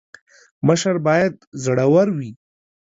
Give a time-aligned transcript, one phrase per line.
[0.67, 2.31] مشر باید زړه ور وي